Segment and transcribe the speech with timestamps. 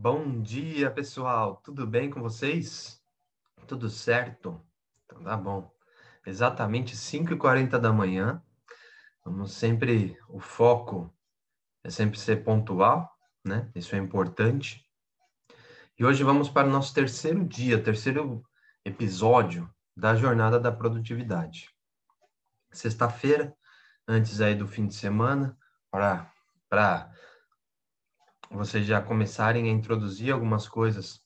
[0.00, 1.56] Bom dia, pessoal.
[1.56, 3.02] Tudo bem com vocês?
[3.66, 4.64] Tudo certo?
[5.04, 5.74] Então tá bom.
[6.24, 8.40] Exatamente 5h40 da manhã.
[9.24, 11.12] Vamos sempre, o foco
[11.82, 13.12] é sempre ser pontual,
[13.44, 13.72] né?
[13.74, 14.88] Isso é importante.
[15.98, 18.44] E hoje vamos para o nosso terceiro dia, terceiro
[18.84, 21.74] episódio da jornada da produtividade.
[22.70, 23.52] Sexta-feira,
[24.06, 25.58] antes aí do fim de semana,
[25.90, 27.12] para
[28.50, 31.22] vocês já começarem a introduzir algumas coisas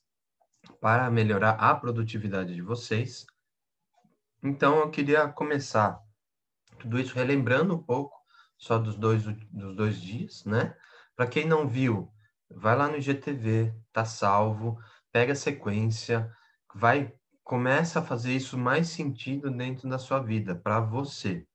[0.80, 3.26] para melhorar a produtividade de vocês.
[4.42, 6.00] Então, eu queria começar
[6.78, 8.14] tudo isso relembrando um pouco
[8.58, 10.74] só dos dois, dos dois dias, né?
[11.14, 12.12] Para quem não viu,
[12.50, 14.78] vai lá no IGTV, tá salvo,
[15.12, 16.30] pega a sequência,
[16.74, 17.12] vai,
[17.44, 21.46] começa a fazer isso mais sentido dentro da sua vida, para você.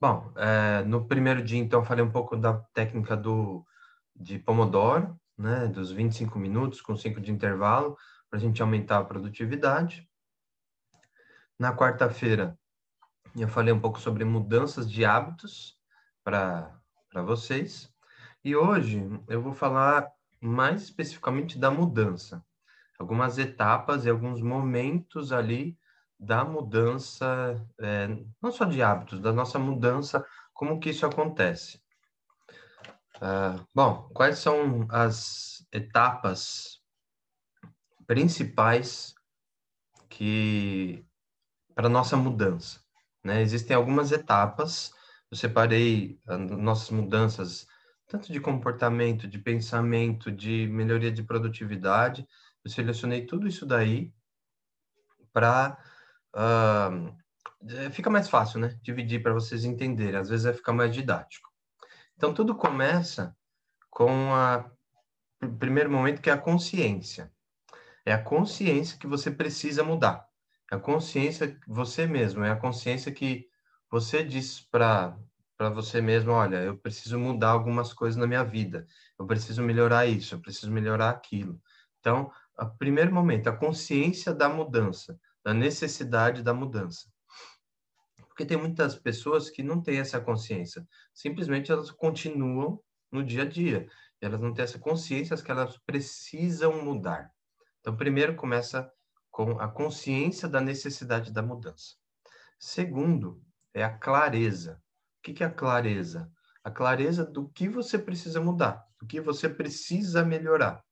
[0.00, 3.64] Bom, é, no primeiro dia, então, falei um pouco da técnica do
[4.14, 7.96] de Pomodoro, né, dos 25 minutos com 5 de intervalo,
[8.28, 10.08] para a gente aumentar a produtividade.
[11.58, 12.58] Na quarta-feira,
[13.36, 15.78] eu falei um pouco sobre mudanças de hábitos
[16.22, 16.72] para
[17.24, 17.92] vocês.
[18.44, 20.10] E hoje eu vou falar
[20.40, 22.44] mais especificamente da mudança.
[22.98, 25.78] Algumas etapas e alguns momentos ali
[26.18, 28.08] da mudança, é,
[28.40, 31.82] não só de hábitos, da nossa mudança, como que isso acontece.
[33.22, 36.80] Uh, bom, quais são as etapas
[38.04, 39.14] principais
[40.10, 41.06] que
[41.72, 42.80] para nossa mudança?
[43.22, 43.40] Né?
[43.40, 44.92] Existem algumas etapas.
[45.30, 47.68] Eu separei uh, nossas mudanças
[48.08, 52.26] tanto de comportamento, de pensamento, de melhoria de produtividade.
[52.64, 54.12] Eu selecionei tudo isso daí
[55.32, 55.78] para
[56.34, 57.16] uh,
[57.92, 58.76] fica mais fácil, né?
[58.82, 60.16] Dividir para vocês entenderem.
[60.16, 61.51] Às vezes vai ficar mais didático.
[62.22, 63.36] Então, tudo começa
[63.90, 64.30] com
[65.42, 67.32] o primeiro momento, que é a consciência.
[68.06, 70.28] É a consciência que você precisa mudar.
[70.70, 73.48] É a consciência, você mesmo, é a consciência que
[73.90, 75.18] você diz para
[75.56, 78.86] para você mesmo, olha, eu preciso mudar algumas coisas na minha vida.
[79.18, 81.60] Eu preciso melhorar isso, eu preciso melhorar aquilo.
[81.98, 87.11] Então, o primeiro momento, a consciência da mudança, da necessidade da mudança.
[88.32, 90.88] Porque tem muitas pessoas que não têm essa consciência.
[91.12, 93.86] Simplesmente elas continuam no dia a dia.
[94.22, 97.30] Elas não têm essa consciência que elas precisam mudar.
[97.80, 98.90] Então, primeiro começa
[99.30, 101.94] com a consciência da necessidade da mudança.
[102.58, 103.44] Segundo,
[103.74, 104.82] é a clareza.
[105.18, 106.32] O que é a clareza?
[106.64, 110.82] A clareza do que você precisa mudar, do que você precisa melhorar.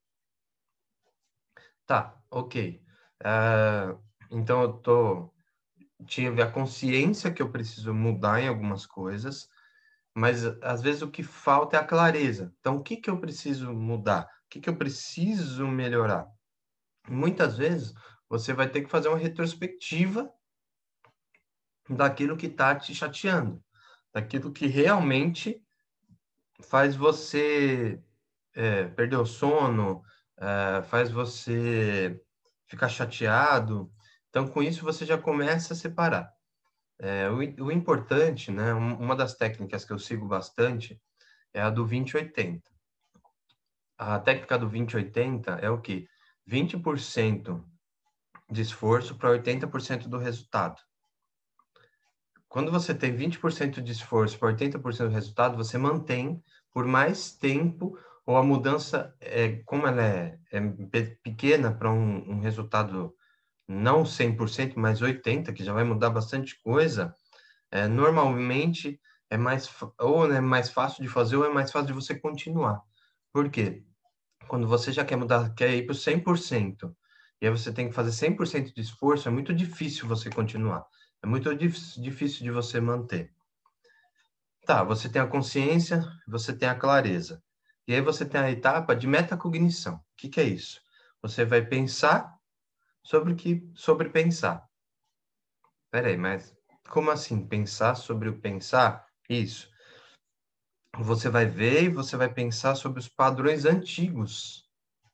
[1.87, 2.83] Tá, ok.
[3.19, 5.30] Uh, então, eu tô
[6.05, 9.49] tive a consciência que eu preciso mudar em algumas coisas,
[10.15, 12.53] mas às vezes o que falta é a clareza.
[12.59, 14.23] Então, o que, que eu preciso mudar?
[14.23, 16.27] O que, que eu preciso melhorar?
[17.09, 17.93] Muitas vezes
[18.29, 20.31] você vai ter que fazer uma retrospectiva
[21.89, 23.63] daquilo que está te chateando,
[24.13, 25.61] daquilo que realmente
[26.61, 28.01] faz você
[28.53, 30.03] é, perder o sono,
[30.37, 32.21] é, faz você
[32.67, 33.91] ficar chateado,
[34.31, 36.33] então, com isso, você já começa a separar.
[36.97, 40.99] É, o, o, importante, né, uma das técnicas que eu sigo bastante
[41.53, 42.61] é a do 20-80.
[43.97, 46.07] A técnica do 20-80 é o quê?
[46.49, 47.61] 20%
[48.49, 50.81] de esforço para 80% do resultado.
[52.47, 56.41] Quando você tem 20% de esforço para 80% do resultado, você mantém
[56.71, 60.61] por mais tempo, ou a mudança, é, como ela é, é
[61.21, 63.13] pequena para um, um resultado
[63.67, 67.15] não 100%, mas 80%, que já vai mudar bastante coisa,
[67.71, 68.99] é, normalmente
[69.29, 72.81] é mais, ou é mais fácil de fazer ou é mais fácil de você continuar.
[73.31, 73.83] Por quê?
[74.47, 76.95] Quando você já quer mudar, quer ir para o 100%,
[77.41, 80.85] e aí você tem que fazer 100% de esforço, é muito difícil você continuar.
[81.23, 83.31] É muito difícil de você manter.
[84.65, 87.41] Tá, você tem a consciência, você tem a clareza.
[87.87, 89.95] E aí você tem a etapa de metacognição.
[89.95, 90.81] O que, que é isso?
[91.21, 92.31] Você vai pensar
[93.03, 94.69] sobre o que sobre pensar.
[95.91, 96.55] Peraí, mas
[96.89, 99.05] como assim pensar sobre o pensar?
[99.29, 99.69] Isso.
[100.99, 104.69] Você vai ver e você vai pensar sobre os padrões antigos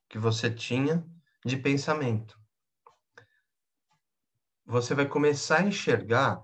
[0.09, 1.05] que você tinha
[1.45, 2.39] de pensamento.
[4.65, 6.43] Você vai começar a enxergar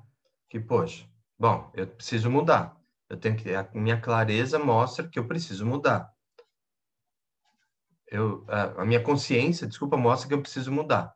[0.50, 2.80] que, poxa, bom, eu preciso mudar.
[3.10, 6.12] Eu tenho que a minha clareza mostra que eu preciso mudar.
[8.08, 11.14] Eu, a, a minha consciência, desculpa, mostra que eu preciso mudar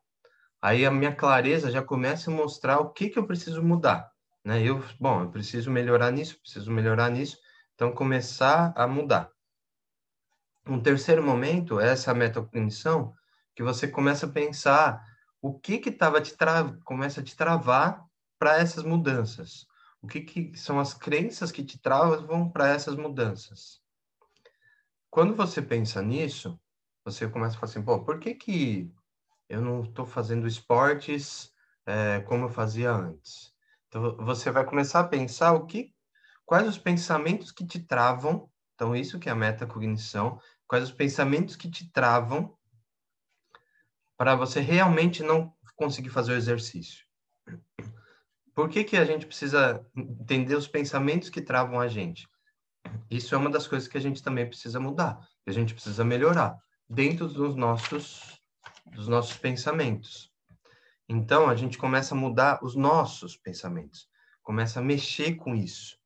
[0.61, 4.11] aí a minha clareza já começa a mostrar o que que eu preciso mudar,
[4.43, 4.61] né?
[4.61, 7.37] Eu, bom, eu preciso melhorar nisso, preciso melhorar nisso,
[7.75, 9.29] então começar a mudar.
[10.65, 13.13] Um terceiro momento é essa metacognição,
[13.55, 15.01] que você começa a pensar
[15.41, 16.75] o que que tava te tra...
[16.83, 18.05] começa a te travar
[18.37, 19.65] para essas mudanças.
[20.01, 23.81] O que, que são as crenças que te travam para essas mudanças?
[25.09, 26.59] Quando você pensa nisso,
[27.03, 28.91] você começa a falar assim, pô, por que que
[29.49, 31.51] eu não estou fazendo esportes
[31.85, 33.53] é, como eu fazia antes?
[33.87, 35.93] Então, você vai começar a pensar o que,
[36.45, 41.55] quais os pensamentos que te travam, então isso que é a metacognição, quais os pensamentos
[41.55, 42.57] que te travam
[44.17, 47.05] para você realmente não conseguir fazer o exercício.
[48.53, 52.27] Por que, que a gente precisa entender os pensamentos que travam a gente?
[53.09, 56.03] Isso é uma das coisas que a gente também precisa mudar, que a gente precisa
[56.03, 56.57] melhorar
[56.89, 58.36] dentro dos nossos,
[58.93, 60.31] dos nossos pensamentos.
[61.09, 64.09] Então, a gente começa a mudar os nossos pensamentos,
[64.43, 65.97] começa a mexer com isso,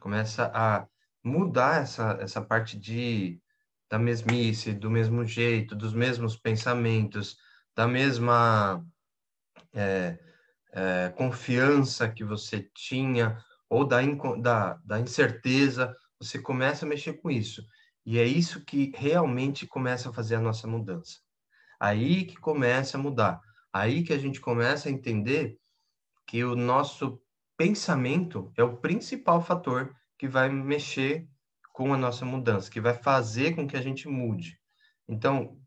[0.00, 0.86] começa a
[1.24, 3.40] mudar essa, essa parte de
[3.88, 7.36] da mesmice, do mesmo jeito, dos mesmos pensamentos,
[7.74, 8.84] da mesma
[9.72, 10.18] é,
[10.72, 13.38] é, confiança que você tinha
[13.68, 14.00] ou da,
[14.40, 17.64] da, da incerteza, você começa a mexer com isso.
[18.04, 21.18] E é isso que realmente começa a fazer a nossa mudança.
[21.78, 23.40] Aí que começa a mudar.
[23.72, 25.58] Aí que a gente começa a entender
[26.26, 27.20] que o nosso
[27.56, 31.28] pensamento é o principal fator que vai mexer
[31.72, 34.58] com a nossa mudança, que vai fazer com que a gente mude.
[35.06, 35.60] Então,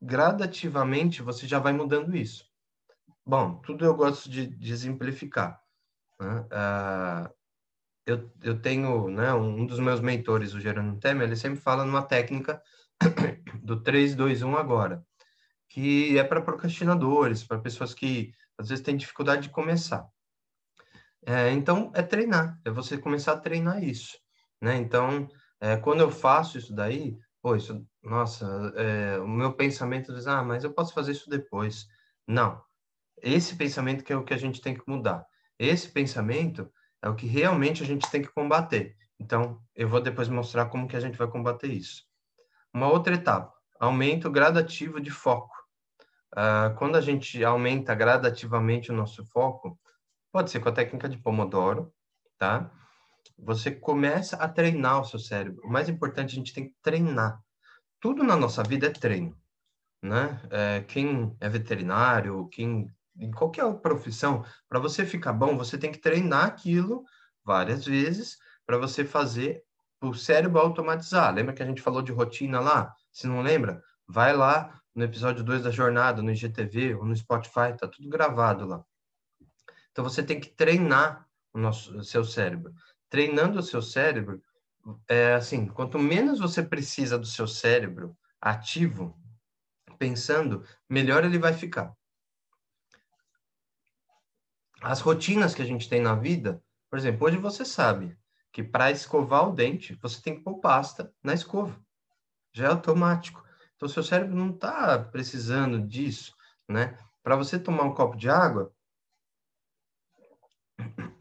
[0.00, 2.44] gradativamente, você já vai mudando isso.
[3.26, 5.60] Bom, tudo eu gosto de, de exemplificar.
[6.20, 6.40] Né?
[6.40, 7.34] Uh,
[8.06, 12.02] eu, eu tenho, né, um dos meus mentores, o Gerando Temer, ele sempre fala numa
[12.02, 12.62] técnica
[13.62, 15.04] do 3, 2, 1 agora,
[15.68, 20.08] que é para procrastinadores, para pessoas que às vezes têm dificuldade de começar.
[21.26, 24.16] É, então, é treinar, é você começar a treinar isso,
[24.60, 24.76] né?
[24.76, 25.28] Então,
[25.60, 28.46] é, quando eu faço isso daí, pô, isso, nossa,
[28.76, 31.86] é, o meu pensamento diz, ah, mas eu posso fazer isso depois.
[32.26, 32.62] Não,
[33.22, 35.26] esse pensamento que é o que a gente tem que mudar.
[35.58, 36.70] Esse pensamento
[37.02, 38.96] é o que realmente a gente tem que combater.
[39.18, 42.07] Então, eu vou depois mostrar como que a gente vai combater isso.
[42.72, 45.56] Uma outra etapa, aumento gradativo de foco.
[46.32, 49.78] Uh, quando a gente aumenta gradativamente o nosso foco,
[50.30, 51.92] pode ser com a técnica de Pomodoro,
[52.38, 52.70] tá?
[53.38, 55.62] Você começa a treinar o seu cérebro.
[55.64, 57.40] O mais importante, a gente tem que treinar.
[58.00, 59.36] Tudo na nossa vida é treino,
[60.02, 60.40] né?
[60.50, 65.98] É, quem é veterinário, quem em qualquer profissão, para você ficar bom, você tem que
[65.98, 67.04] treinar aquilo
[67.44, 69.64] várias vezes para você fazer
[70.00, 71.34] o cérebro automatizar.
[71.34, 72.94] Lembra que a gente falou de rotina lá?
[73.12, 77.76] Se não lembra, vai lá no episódio 2 da jornada, no IGTV ou no Spotify,
[77.78, 78.84] tá tudo gravado lá.
[79.92, 82.72] Então você tem que treinar o nosso o seu cérebro.
[83.08, 84.42] Treinando o seu cérebro,
[85.08, 89.18] é assim, quanto menos você precisa do seu cérebro ativo,
[89.98, 91.92] pensando, melhor ele vai ficar
[94.80, 98.16] as rotinas que a gente tem na vida, por exemplo, hoje você sabe
[98.58, 101.80] que para escovar o dente, você tem que pôr pasta na escova.
[102.52, 103.40] Já é automático.
[103.76, 106.34] Então, seu cérebro não está precisando disso,
[106.68, 106.98] né?
[107.22, 108.74] Para você tomar um copo de água,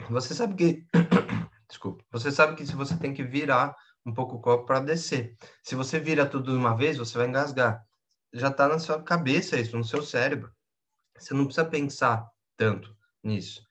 [0.09, 0.87] você sabe que...
[1.69, 2.03] Desculpa.
[2.09, 5.37] Você sabe que se você tem que virar um pouco o copo para descer.
[5.61, 7.85] Se você vira tudo de uma vez, você vai engasgar.
[8.33, 10.51] Já está na sua cabeça isso, no seu cérebro.
[11.15, 13.61] Você não precisa pensar tanto nisso.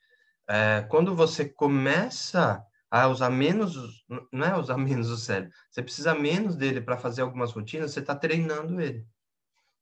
[0.48, 6.14] É, quando você começa a usar menos, não é usar menos o cérebro, você precisa
[6.14, 9.06] menos dele para fazer algumas rotinas, você está treinando ele.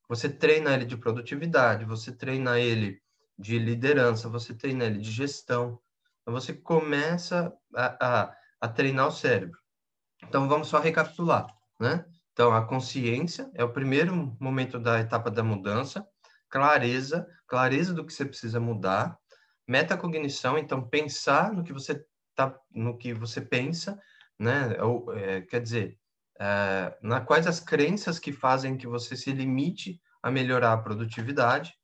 [0.08, 3.00] Você treina ele de produtividade, você treina ele
[3.38, 5.80] de liderança, você treina ele de gestão.
[6.22, 9.58] Então, você começa a, a, a treinar o cérebro.
[10.22, 11.46] Então, vamos só recapitular,
[11.80, 12.04] né?
[12.32, 16.06] Então, a consciência é o primeiro momento da etapa da mudança,
[16.48, 19.18] clareza, clareza do que você precisa mudar,
[19.66, 22.04] metacognição, então pensar no que você
[22.34, 24.00] tá, no que você pensa,
[24.38, 24.80] né?
[24.82, 25.98] Ou, é, quer dizer,
[26.38, 31.74] é, na quais as crenças que fazem que você se limite a melhorar a produtividade.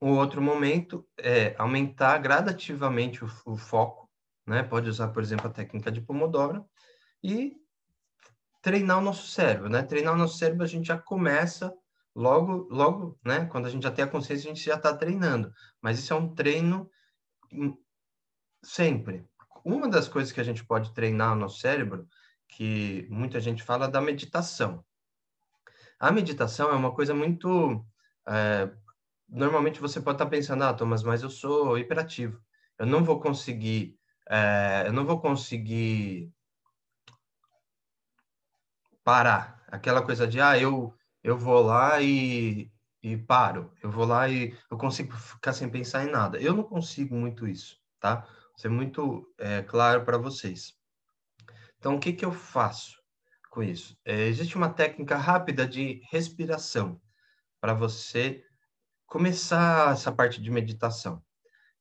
[0.00, 4.10] O outro momento é aumentar gradativamente o, o foco,
[4.46, 4.62] né?
[4.62, 6.64] Pode usar, por exemplo, a técnica de Pomodoro
[7.22, 7.56] e
[8.62, 9.82] treinar o nosso cérebro, né?
[9.82, 11.74] Treinar o nosso cérebro a gente já começa
[12.14, 13.44] logo, logo, né?
[13.46, 15.52] Quando a gente já tem a consciência, a gente já está treinando.
[15.82, 16.90] Mas isso é um treino
[18.62, 19.24] sempre.
[19.64, 22.08] Uma das coisas que a gente pode treinar no cérebro,
[22.48, 24.84] que muita gente fala da meditação.
[25.98, 27.84] A meditação é uma coisa muito.
[28.26, 28.70] É,
[29.28, 32.40] normalmente você pode estar tá pensando, ah, Thomas, mas eu sou hiperativo.
[32.78, 33.98] Eu não vou conseguir.
[34.28, 36.32] É, eu não vou conseguir
[39.04, 39.62] parar.
[39.68, 42.70] Aquela coisa de, ah, eu, eu vou lá e,
[43.02, 43.72] e paro.
[43.82, 46.38] Eu vou lá e eu consigo ficar sem pensar em nada.
[46.40, 48.26] Eu não consigo muito isso, tá?
[48.60, 50.74] Ser muito é, claro para vocês.
[51.78, 52.94] Então, o que, que eu faço
[53.48, 53.96] com isso?
[54.04, 57.00] É, existe uma técnica rápida de respiração
[57.58, 58.44] para você
[59.06, 61.24] começar essa parte de meditação.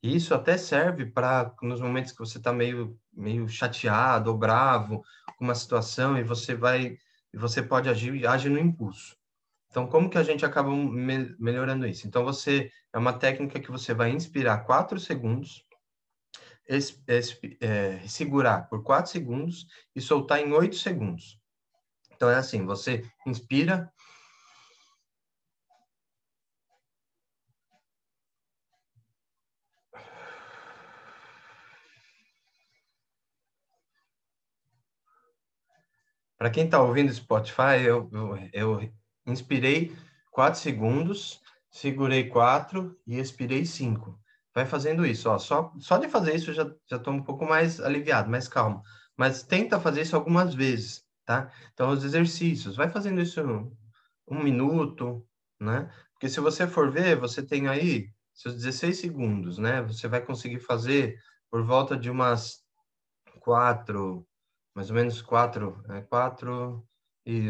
[0.01, 5.03] E isso até serve para nos momentos que você está meio, meio chateado ou bravo
[5.37, 6.97] com uma situação e você vai
[7.33, 9.17] e você pode agir age no impulso.
[9.69, 12.07] Então, como que a gente acaba me melhorando isso?
[12.07, 15.67] Então, você é uma técnica que você vai inspirar quatro segundos,
[16.69, 21.39] é, segurar por quatro segundos e soltar em oito segundos.
[22.11, 23.91] Então, é assim: você inspira
[36.39, 38.93] Para quem está ouvindo Spotify, eu, eu, eu
[39.27, 39.93] inspirei
[40.31, 44.17] 4 segundos, segurei 4 e expirei 5.
[44.59, 45.39] Vai fazendo isso, ó.
[45.39, 48.81] Só, só de fazer isso eu já estou um pouco mais aliviado, mais calmo.
[49.15, 51.49] Mas tenta fazer isso algumas vezes, tá?
[51.71, 53.73] Então, os exercícios, vai fazendo isso um,
[54.27, 55.25] um minuto,
[55.61, 55.89] né?
[56.11, 59.81] Porque se você for ver, você tem aí seus 16 segundos, né?
[59.83, 61.17] Você vai conseguir fazer
[61.49, 62.59] por volta de umas
[63.39, 64.27] quatro,
[64.75, 66.85] mais ou menos quatro, é, quatro
[67.25, 67.49] e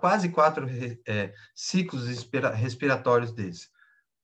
[0.00, 0.66] quase quatro
[1.06, 2.06] é, ciclos
[2.54, 3.73] respiratórios desse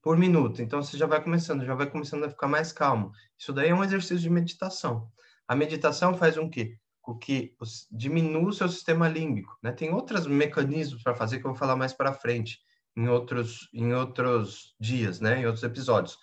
[0.03, 0.63] por minuto.
[0.63, 3.13] Então você já vai começando, já vai começando a ficar mais calmo.
[3.39, 5.11] Isso daí é um exercício de meditação.
[5.47, 6.77] A meditação faz um quê?
[7.07, 7.55] O que
[7.91, 9.73] diminui o seu sistema límbico, né?
[9.73, 12.59] Tem outros mecanismos para fazer que eu vou falar mais para frente
[12.97, 15.41] em outros em outros dias, né?
[15.41, 16.19] Em outros episódios.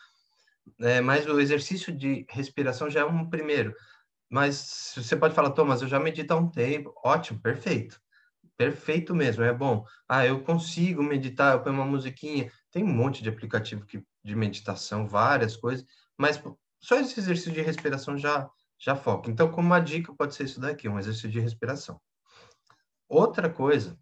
[0.79, 3.73] É, mas o exercício de respiração já é um primeiro.
[4.29, 6.93] Mas você pode falar, Thomas, eu já medito há um tempo.
[7.03, 7.99] Ótimo, perfeito.
[8.57, 9.85] Perfeito mesmo, é bom.
[10.09, 12.51] Ah, eu consigo meditar, eu ponho uma musiquinha.
[12.77, 15.83] Tem um monte de aplicativo que, de meditação, várias coisas,
[16.15, 16.39] mas
[16.79, 19.31] só esse exercício de respiração já, já foca.
[19.31, 21.99] Então, como uma dica, pode ser isso daqui, um exercício de respiração.
[23.09, 23.97] Outra coisa,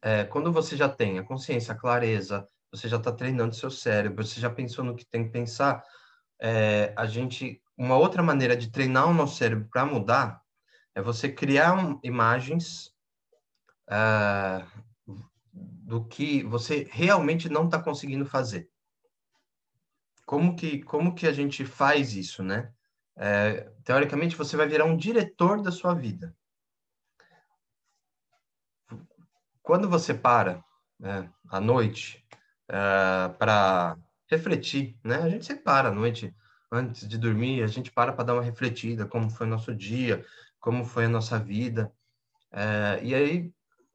[0.00, 4.24] é, quando você já tem a consciência, a clareza, você já está treinando seu cérebro,
[4.24, 5.84] você já pensou no que tem que pensar,
[6.40, 10.40] é, a gente uma outra maneira de treinar o nosso cérebro para mudar
[10.94, 12.94] é você criar um, imagens
[13.90, 14.66] uh,
[15.52, 18.68] do que você realmente não está conseguindo fazer.
[20.24, 22.72] Como que, como que a gente faz isso, né?
[23.16, 26.34] É, teoricamente, você vai virar um diretor da sua vida.
[29.62, 30.64] Quando você para
[30.98, 32.24] né, à noite
[32.68, 33.96] é, para
[34.28, 35.16] refletir, né?
[35.16, 36.34] A gente sempre para à noite
[36.70, 40.24] antes de dormir, a gente para para dar uma refletida, como foi o nosso dia,
[40.60, 41.92] como foi a nossa vida.
[42.52, 43.52] É, e aí,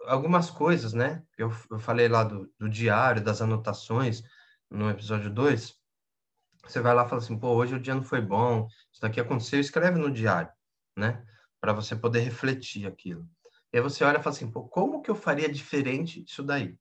[0.08, 1.24] algumas coisas, né?
[1.38, 4.24] Eu, eu falei lá do, do diário, das anotações,
[4.70, 5.76] no episódio 2.
[6.64, 9.20] Você vai lá e fala assim, pô, hoje o dia não foi bom, isso daqui
[9.20, 10.52] aconteceu, escreve no diário,
[10.98, 11.24] né?
[11.62, 13.28] Para você poder refletir aquilo.
[13.72, 16.78] E aí você olha e fala assim, pô, como que eu faria diferente isso daí?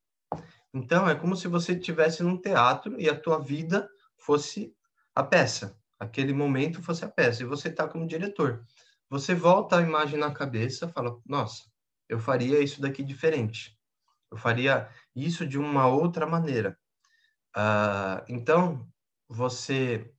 [0.72, 4.74] Então, é como se você estivesse num teatro e a tua vida fosse
[5.14, 8.64] a peça aquele momento fosse a peça e você está como diretor.
[9.10, 11.64] Você volta a imagem na cabeça, fala: "Nossa,
[12.14, 13.76] eu faria isso daqui diferente.
[14.30, 16.78] Eu faria isso de uma outra maneira."
[17.56, 18.88] Uh, então,
[19.28, 20.12] você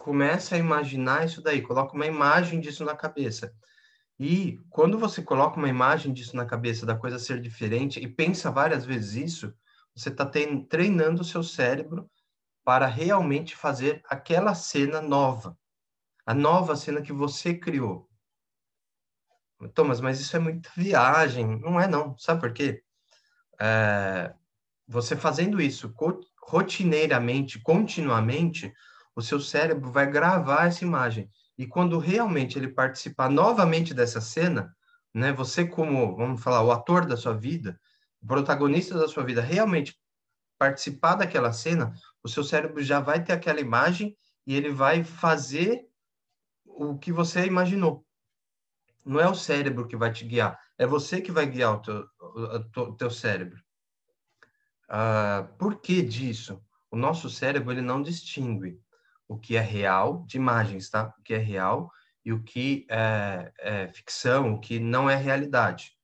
[0.00, 3.52] começa a imaginar isso daí, coloca uma imagem disso na cabeça.
[4.18, 8.50] E quando você coloca uma imagem disso na cabeça, da coisa ser diferente, e pensa
[8.50, 9.54] várias vezes isso,
[9.94, 12.10] você está treinando o seu cérebro
[12.64, 15.56] para realmente fazer aquela cena nova,
[16.24, 18.05] a nova cena que você criou.
[19.74, 21.58] Thomas, mas isso é muita viagem.
[21.60, 22.16] Não é, não.
[22.18, 22.82] Sabe por quê?
[23.60, 24.34] É,
[24.86, 25.92] você fazendo isso
[26.42, 28.72] rotineiramente, continuamente,
[29.14, 31.30] o seu cérebro vai gravar essa imagem.
[31.58, 34.74] E quando realmente ele participar novamente dessa cena,
[35.14, 37.80] né, você como, vamos falar, o ator da sua vida,
[38.22, 39.98] o protagonista da sua vida, realmente
[40.58, 44.14] participar daquela cena, o seu cérebro já vai ter aquela imagem
[44.46, 45.86] e ele vai fazer
[46.64, 48.05] o que você imaginou.
[49.06, 52.06] Não é o cérebro que vai te guiar, é você que vai guiar o teu,
[52.76, 53.58] o teu cérebro.
[54.88, 56.60] Ah, por que disso?
[56.90, 58.80] O nosso cérebro ele não distingue
[59.28, 61.14] o que é real de imagens, tá?
[61.18, 61.90] O que é real
[62.24, 65.96] e o que é, é ficção, o que não é realidade.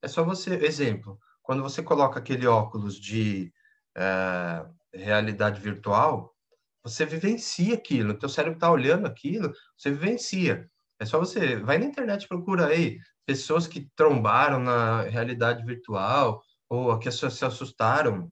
[0.00, 3.52] É só você, exemplo, quando você coloca aquele óculos de
[3.96, 6.34] é, realidade virtual,
[6.82, 8.12] você vivencia aquilo.
[8.12, 10.70] O teu cérebro está olhando aquilo, você vivencia.
[10.98, 16.98] É só você vai na internet procura aí pessoas que trombaram na realidade virtual ou
[16.98, 18.30] que se assustaram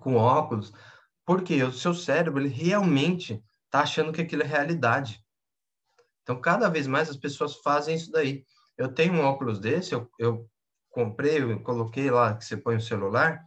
[0.00, 0.72] com óculos,
[1.24, 5.22] porque o seu cérebro ele realmente está achando que aquilo é realidade.
[6.22, 8.44] Então, cada vez mais as pessoas fazem isso daí.
[8.76, 10.48] Eu tenho um óculos desse, eu, eu
[10.90, 13.42] comprei, eu coloquei lá que você põe o celular.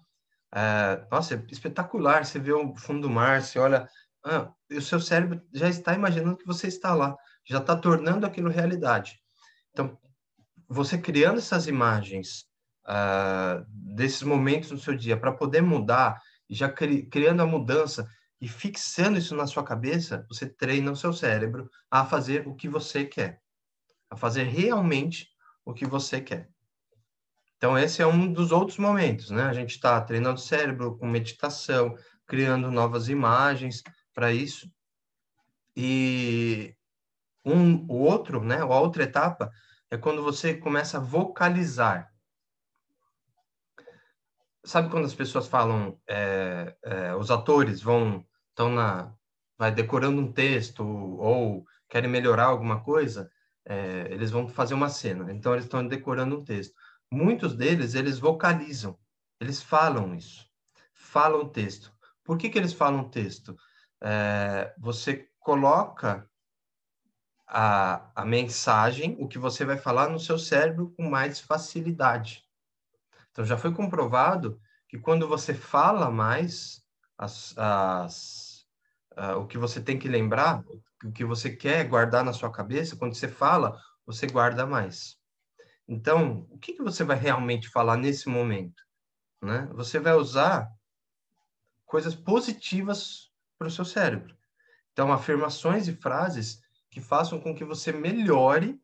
[0.53, 2.25] É, nossa, é espetacular.
[2.25, 3.87] Você vê o fundo do mar, você olha,
[4.23, 7.15] ah, o seu cérebro já está imaginando que você está lá,
[7.45, 9.19] já está tornando aquilo realidade.
[9.71, 9.97] Então,
[10.67, 12.45] você criando essas imagens
[12.87, 18.07] uh, desses momentos no seu dia para poder mudar, já cri criando a mudança
[18.41, 22.67] e fixando isso na sua cabeça, você treina o seu cérebro a fazer o que
[22.67, 23.41] você quer,
[24.09, 25.29] a fazer realmente
[25.63, 26.49] o que você quer.
[27.57, 29.43] Então, esse é um dos outros momentos, né?
[29.43, 31.95] A gente está treinando o cérebro com meditação,
[32.27, 33.81] criando novas imagens
[34.13, 34.69] para isso.
[35.75, 36.74] E
[37.45, 38.59] um, o outro, né?
[38.59, 39.51] A outra etapa
[39.89, 42.11] é quando você começa a vocalizar.
[44.63, 49.13] Sabe quando as pessoas falam, é, é, os atores vão, estão na,
[49.57, 53.29] vai decorando um texto ou querem melhorar alguma coisa,
[53.63, 55.31] é, eles vão fazer uma cena.
[55.31, 56.73] Então eles estão decorando um texto.
[57.11, 58.97] Muitos deles eles vocalizam,
[59.39, 60.49] eles falam isso,
[60.93, 61.93] falam o texto.
[62.23, 63.55] Por que que eles falam o texto?
[64.01, 66.27] É, você coloca
[67.47, 72.43] a, a mensagem, o que você vai falar no seu cérebro com mais facilidade.
[73.31, 76.83] Então, já foi comprovado que quando você fala mais,
[77.17, 78.65] as, as,
[79.17, 80.63] uh, o que você tem que lembrar,
[81.03, 85.17] o que você quer guardar na sua cabeça, quando você fala, você guarda mais.
[85.87, 88.83] Então, o que, que você vai realmente falar nesse momento?
[89.41, 89.67] Né?
[89.73, 90.71] Você vai usar
[91.85, 94.35] coisas positivas para o seu cérebro.
[94.91, 96.64] Então, afirmações e frases
[96.95, 98.79] que façam com que você melhore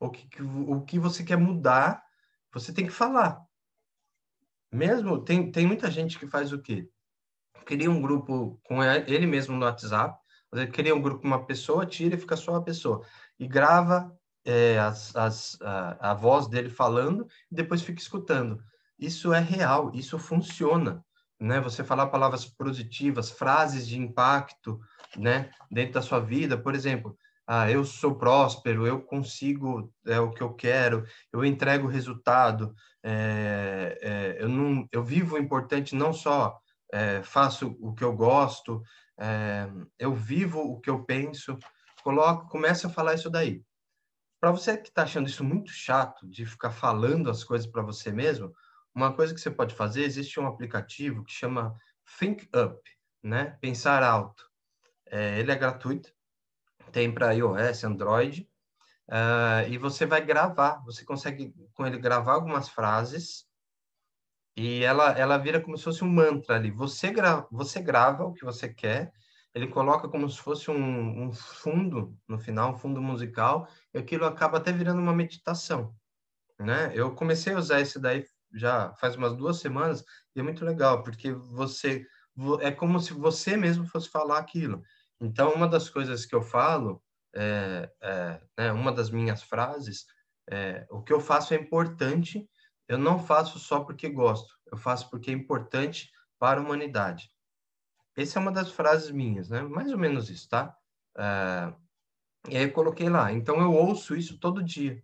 [0.00, 2.04] o que, que, o que você quer mudar,
[2.52, 3.40] você tem que falar.
[4.72, 6.90] Mesmo, tem, tem muita gente que faz o quê?
[7.64, 10.18] Cria um grupo com ele mesmo no WhatsApp,
[10.72, 13.06] cria um grupo com uma pessoa, tira e fica só a pessoa.
[13.38, 14.12] E grava
[14.44, 18.60] é, as, as, a, a voz dele falando e depois fica escutando.
[18.98, 21.04] Isso é real, isso funciona.
[21.38, 21.60] Né?
[21.60, 24.80] Você falar palavras positivas, frases de impacto,
[25.16, 25.52] né?
[25.70, 30.42] Dentro da sua vida, por exemplo, ah, eu sou próspero, eu consigo é o que
[30.42, 36.58] eu quero, eu entrego resultado, é, é, eu não, eu vivo o importante não só
[36.92, 38.82] é, faço o que eu gosto,
[39.18, 41.58] é, eu vivo o que eu penso,
[42.02, 43.62] coloco, começa a falar isso daí.
[44.40, 48.12] Para você que está achando isso muito chato de ficar falando as coisas para você
[48.12, 48.52] mesmo,
[48.94, 51.76] uma coisa que você pode fazer, existe um aplicativo que chama
[52.18, 52.80] Think Up,
[53.22, 53.56] né?
[53.60, 54.44] Pensar alto.
[55.06, 56.12] É, ele é gratuito,
[56.94, 58.48] tem para iOS, Android,
[59.08, 63.44] uh, e você vai gravar, você consegue com ele gravar algumas frases
[64.56, 66.70] e ela, ela vira como se fosse um mantra ali.
[66.70, 69.12] Você, gra, você grava o que você quer,
[69.52, 74.24] ele coloca como se fosse um, um fundo no final, um fundo musical, e aquilo
[74.24, 75.92] acaba até virando uma meditação,
[76.60, 76.92] né?
[76.94, 80.04] Eu comecei a usar esse daí já faz umas duas semanas
[80.36, 82.06] e é muito legal, porque você
[82.60, 84.80] é como se você mesmo fosse falar aquilo.
[85.24, 87.02] Então, uma das coisas que eu falo,
[87.34, 90.04] é, é, né, uma das minhas frases,
[90.50, 92.48] é, o que eu faço é importante,
[92.86, 97.30] eu não faço só porque gosto, eu faço porque é importante para a humanidade.
[98.16, 99.62] Essa é uma das frases minhas, né?
[99.62, 100.76] Mais ou menos isso, tá?
[101.16, 101.74] É,
[102.50, 103.32] e aí eu coloquei lá.
[103.32, 105.02] Então, eu ouço isso todo dia.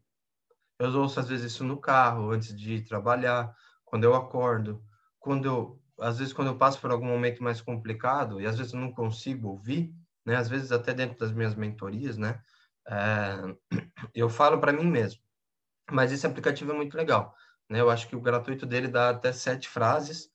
[0.79, 3.55] Eu ouço, às vezes, isso no carro, antes de ir trabalhar,
[3.85, 4.85] quando eu acordo,
[5.19, 8.73] quando eu, às vezes, quando eu passo por algum momento mais complicado, e às vezes
[8.73, 10.37] eu não consigo ouvir, né?
[10.37, 12.43] Às vezes até dentro das minhas mentorias, né?
[12.87, 13.57] É,
[14.15, 15.21] eu falo para mim mesmo.
[15.91, 17.35] Mas esse aplicativo é muito legal,
[17.69, 17.81] né?
[17.81, 20.31] Eu acho que o gratuito dele dá até sete frases.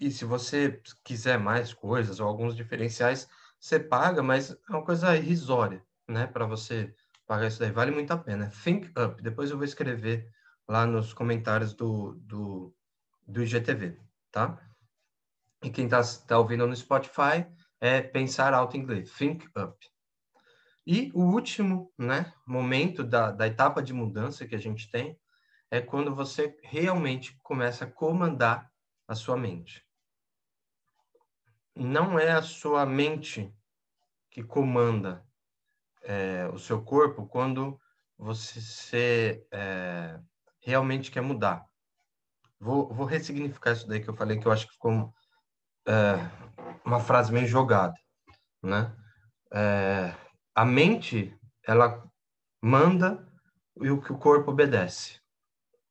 [0.00, 5.16] E se você quiser mais coisas ou alguns diferenciais, você paga, mas é uma coisa
[5.16, 6.26] irrisória, né?
[6.26, 6.94] Para você
[7.26, 8.50] pagar isso daí, vale muito a pena.
[8.62, 9.22] Think Up.
[9.22, 10.30] Depois eu vou escrever
[10.68, 12.74] lá nos comentários do, do,
[13.26, 13.98] do IGTV,
[14.30, 14.58] tá?
[15.62, 17.46] E quem está tá ouvindo no Spotify,
[17.84, 19.76] é pensar alto em inglês, think up.
[20.86, 25.20] E o último né, momento da, da etapa de mudança que a gente tem
[25.70, 28.72] é quando você realmente começa a comandar
[29.06, 29.86] a sua mente.
[31.76, 33.54] Não é a sua mente
[34.30, 35.22] que comanda
[36.04, 37.78] é, o seu corpo quando
[38.16, 40.18] você é,
[40.62, 41.66] realmente quer mudar.
[42.58, 45.12] Vou, vou ressignificar isso daí que eu falei, que eu acho que ficou
[45.86, 46.14] é,
[46.84, 47.94] uma frase meio jogada,
[48.62, 48.94] né?
[49.52, 50.14] É,
[50.54, 52.04] a mente, ela
[52.62, 53.26] manda
[53.80, 55.20] e o que o corpo obedece.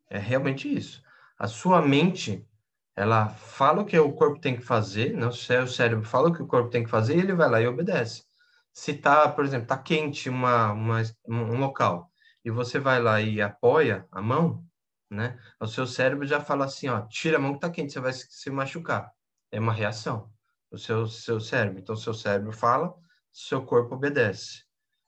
[0.10, 1.04] É realmente isso.
[1.38, 2.48] A sua mente,
[2.96, 5.26] ela fala o que o corpo tem que fazer, né?
[5.28, 7.68] o cérebro fala o que o corpo tem que fazer e ele vai lá e
[7.68, 8.24] obedece.
[8.72, 12.12] Se tá, por exemplo, tá quente uma, uma, um local
[12.44, 14.66] e você vai lá e apoia a mão,
[15.10, 15.40] né?
[15.60, 18.14] O seu cérebro já fala assim, ó, tira a mão que tá quente, você vai
[18.14, 19.12] se machucar.
[19.52, 20.33] É uma reação.
[20.74, 21.80] O seu, seu cérebro.
[21.80, 22.94] Então, seu cérebro fala,
[23.32, 24.64] seu corpo obedece.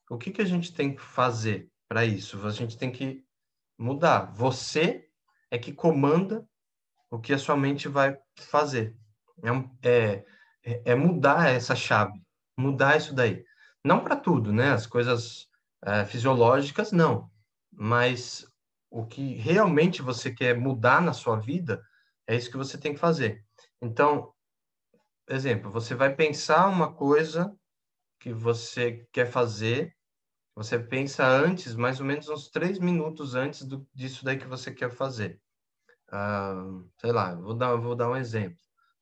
[0.09, 2.45] O que, que a gente tem que fazer para isso?
[2.45, 3.25] A gente tem que
[3.77, 4.31] mudar.
[4.33, 5.09] Você
[5.49, 6.47] é que comanda
[7.09, 8.95] o que a sua mente vai fazer.
[9.81, 10.23] É,
[10.63, 12.21] é, é mudar essa chave,
[12.57, 13.43] mudar isso daí.
[13.83, 14.71] Não para tudo, né?
[14.71, 15.47] As coisas
[15.83, 17.29] é, fisiológicas, não.
[17.71, 18.47] Mas
[18.91, 21.83] o que realmente você quer mudar na sua vida,
[22.27, 23.43] é isso que você tem que fazer.
[23.81, 24.33] Então,
[25.27, 27.55] exemplo, você vai pensar uma coisa
[28.19, 29.95] que você quer fazer,
[30.55, 34.71] você pensa antes, mais ou menos uns três minutos antes do, disso daí que você
[34.71, 35.41] quer fazer.
[36.99, 38.57] Sei lá, vou dar, vou dar um exemplo,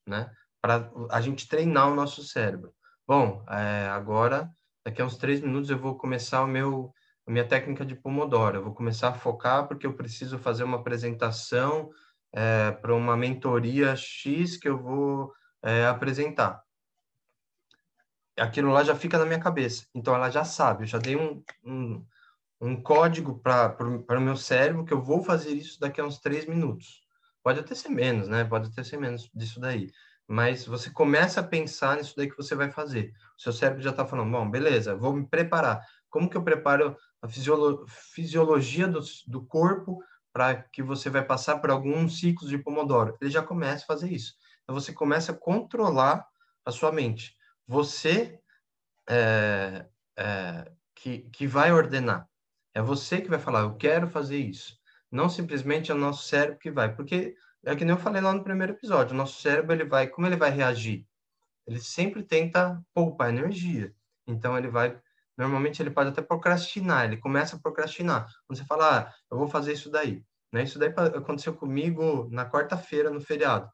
[0.07, 0.31] né?
[0.61, 2.73] Para a gente treinar o nosso cérebro.
[3.05, 4.49] Bom, é, agora,
[4.85, 6.93] daqui a uns três minutos, eu vou começar o meu,
[7.27, 8.57] a minha técnica de Pomodoro.
[8.57, 11.91] Eu vou começar a focar porque eu preciso fazer uma apresentação
[12.33, 16.61] é, para uma mentoria X que eu vou é, apresentar.
[18.37, 19.85] Aquilo lá já fica na minha cabeça.
[19.93, 20.83] Então, ela já sabe.
[20.83, 22.05] Eu já dei um, um,
[22.59, 26.45] um código para o meu cérebro que eu vou fazer isso daqui a uns três
[26.45, 27.03] minutos.
[27.43, 28.43] Pode até ser menos, né?
[28.43, 29.91] Pode até ser menos disso daí.
[30.27, 33.13] Mas você começa a pensar nisso daí que você vai fazer.
[33.37, 35.85] O seu cérebro já está falando, bom, beleza, vou me preparar.
[36.09, 41.59] Como que eu preparo a fisiolo fisiologia do, do corpo para que você vai passar
[41.59, 43.17] por alguns ciclos de Pomodoro?
[43.21, 44.33] Ele já começa a fazer isso.
[44.63, 46.25] Então, você começa a controlar
[46.65, 47.35] a sua mente.
[47.67, 48.39] Você
[49.09, 49.85] é,
[50.17, 52.27] é, que, que vai ordenar.
[52.73, 54.77] É você que vai falar, eu quero fazer isso.
[55.11, 56.93] Não simplesmente é o nosso cérebro que vai.
[56.95, 60.07] Porque é que nem eu falei lá no primeiro episódio, o nosso cérebro, ele vai,
[60.07, 61.05] como ele vai reagir?
[61.67, 63.93] Ele sempre tenta poupar energia.
[64.25, 64.99] Então, ele vai,
[65.37, 68.27] normalmente ele pode até procrastinar, ele começa a procrastinar.
[68.47, 70.23] Quando você fala, ah, eu vou fazer isso daí.
[70.51, 70.63] Né?
[70.63, 73.69] Isso daí aconteceu comigo na quarta-feira, no feriado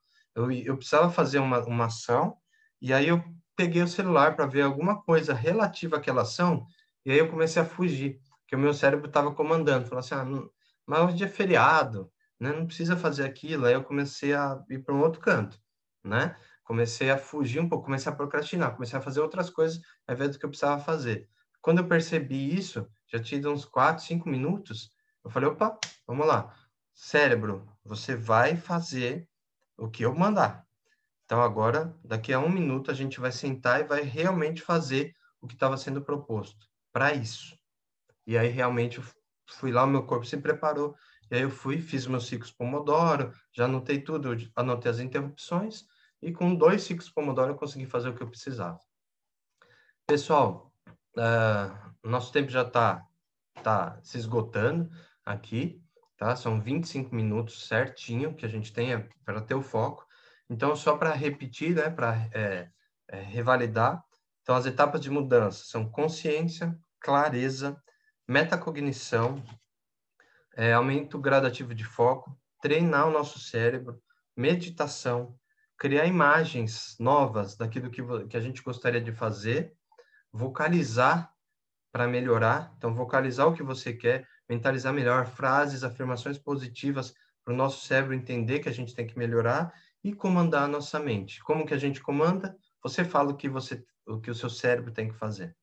[0.45, 2.37] eu, eu precisava fazer uma, uma ação,
[2.81, 3.23] e aí eu
[3.55, 6.65] peguei o celular para ver alguma coisa relativa àquela ação,
[7.05, 10.23] e aí eu comecei a fugir, porque o meu cérebro estava comandando, falou assim, ah,
[10.23, 10.49] não,
[10.85, 12.51] mas hoje é feriado, né?
[12.51, 15.59] não precisa fazer aquilo, aí eu comecei a ir para um outro canto,
[16.03, 16.35] né?
[16.63, 20.31] Comecei a fugir um pouco, comecei a procrastinar, comecei a fazer outras coisas ao invés
[20.31, 21.27] do que eu precisava fazer.
[21.61, 24.91] Quando eu percebi isso, já tinha uns 4, 5 minutos,
[25.23, 26.55] eu falei, opa, vamos lá.
[26.93, 29.27] Cérebro, você vai fazer
[29.79, 30.65] o que eu mandar.
[31.25, 35.47] Então, agora, daqui a um minuto, a gente vai sentar e vai realmente fazer o
[35.47, 37.55] que estava sendo proposto para isso.
[38.25, 39.03] E aí, realmente, eu
[39.47, 40.95] fui lá, o meu corpo se preparou,
[41.29, 45.85] e aí eu fui, fiz meus ciclos Pomodoro, já anotei tudo, anotei as interrupções,
[46.21, 48.79] e com dois ciclos Pomodoro eu consegui fazer o que eu precisava.
[50.07, 50.73] Pessoal,
[51.15, 53.05] uh, nosso tempo já está
[53.61, 54.89] tá se esgotando
[55.23, 55.83] aqui
[56.19, 56.35] tá?
[56.35, 60.05] São 25 minutos certinho que a gente tem para ter o foco.
[60.49, 62.69] Então, só para repetir, né, para é,
[63.07, 64.03] é, revalidar,
[64.41, 67.81] então as etapas de mudança são consciência, clareza,
[68.27, 69.41] metacognição,
[70.55, 74.01] é, aumento gradativo de foco, treinar o nosso cérebro,
[74.35, 75.37] meditação,
[75.77, 79.73] criar imagens novas daquilo que, que a gente gostaria de fazer,
[80.31, 81.31] vocalizar
[81.91, 87.13] para melhorar, então vocalizar o que você quer, mentalizar melhor frases, afirmações positivas
[87.45, 89.71] para o nosso cérebro entender que a gente tem que melhorar
[90.03, 91.41] e comandar a nossa mente.
[91.43, 92.57] Como que a gente comanda?
[92.81, 95.55] Você fala o que você, o que o seu cérebro tem que fazer.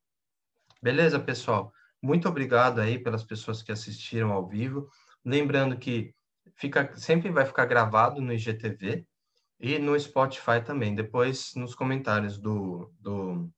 [0.81, 1.73] Beleza, pessoal?
[2.01, 4.89] Muito obrigado aí pelas pessoas que assistiram ao vivo.
[5.25, 6.15] Lembrando que
[6.55, 9.05] fica, sempre vai ficar gravado no IGTV
[9.59, 10.95] e no Spotify também.
[10.95, 13.51] Depois, nos comentários do, do,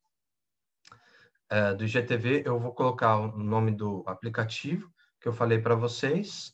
[1.51, 6.53] é, do IGTV, eu vou colocar o nome do aplicativo que eu falei para vocês.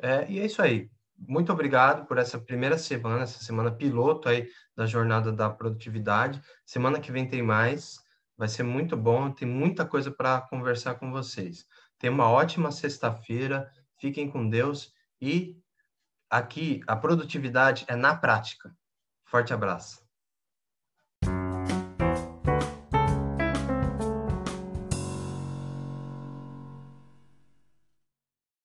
[0.00, 0.90] É, e é isso aí.
[1.18, 6.42] Muito obrigado por essa primeira semana, essa semana piloto aí da jornada da produtividade.
[6.64, 7.98] Semana que vem tem mais.
[8.36, 11.64] Vai ser muito bom, tem muita coisa para conversar com vocês.
[11.98, 15.56] Tenha uma ótima sexta-feira, fiquem com Deus e
[16.28, 18.76] aqui a produtividade é na prática.
[19.24, 20.05] Forte abraço.